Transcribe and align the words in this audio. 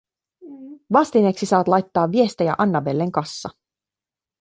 Vastineeksi 0.93 1.45
saat 1.45 1.67
laittaa 1.67 2.11
viestejä 2.11 2.55
Annabellen 2.57 3.11
kassa." 3.11 3.49